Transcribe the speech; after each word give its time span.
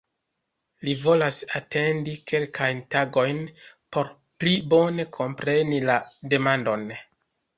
Li 0.87 0.93
volas 1.01 1.35
atendi 1.59 2.13
kelkajn 2.31 2.79
tagojn 2.95 3.43
por 3.97 4.09
"pli 4.43 4.55
bone 4.71 5.05
kompreni 5.19 5.85
la 5.91 5.99
demandon". 6.33 6.91